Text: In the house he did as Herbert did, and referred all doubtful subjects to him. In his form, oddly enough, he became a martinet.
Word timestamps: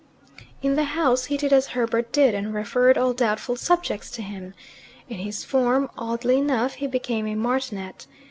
In 0.63 0.73
the 0.73 0.83
house 0.97 1.25
he 1.25 1.37
did 1.37 1.53
as 1.53 1.67
Herbert 1.77 2.11
did, 2.11 2.33
and 2.33 2.55
referred 2.55 2.97
all 2.97 3.13
doubtful 3.13 3.55
subjects 3.55 4.09
to 4.09 4.23
him. 4.23 4.55
In 5.09 5.17
his 5.19 5.43
form, 5.43 5.91
oddly 5.95 6.39
enough, 6.39 6.73
he 6.73 6.87
became 6.87 7.27
a 7.27 7.35
martinet. 7.35 8.07